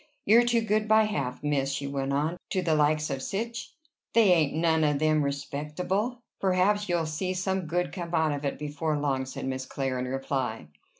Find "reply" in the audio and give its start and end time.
10.05-10.69